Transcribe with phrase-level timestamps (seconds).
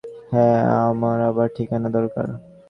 [0.31, 0.59] হ্যাঁ,
[0.83, 2.27] আমার আবার ঠিকানা দরকার।